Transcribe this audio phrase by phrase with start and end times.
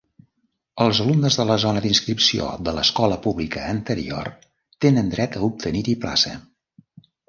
[0.85, 4.35] Els alumnes de la zona d'inscripció de l'escola pública anterior
[4.89, 6.39] tenen dret a obtenir-hi plaça.